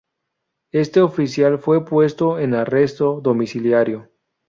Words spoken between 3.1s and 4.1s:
domiciliario.